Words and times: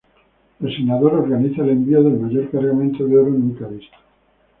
El 0.61 0.75
senador 0.75 1.13
organiza 1.13 1.61
el 1.61 1.69
envío 1.69 2.01
del 2.01 2.19
mayor 2.19 2.49
cargamento 2.49 3.05
de 3.05 3.17
oro 3.19 3.29
nunca 3.29 3.67
visto. 3.67 3.95